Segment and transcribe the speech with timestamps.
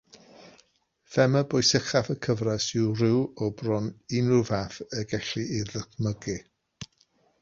[1.15, 6.39] Thema bwysicaf y gyfres yw rhyw o bron unrhyw fath y gellir ei ddychmygu.